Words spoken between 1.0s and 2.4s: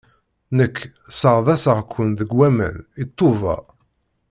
sseɣḍaṣeɣ-ken deg